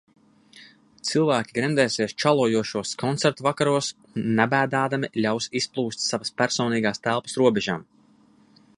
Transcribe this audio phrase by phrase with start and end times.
[1.09, 7.87] Cilvēki gremdēsies čalojošos koncertvakaros un nebēdādami ļaus izplūst savas personīgās telpas robežām.